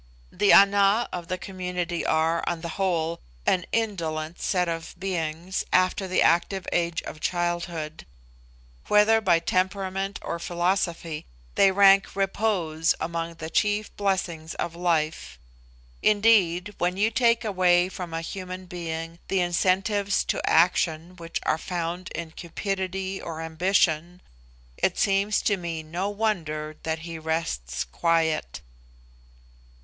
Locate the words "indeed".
16.01-16.73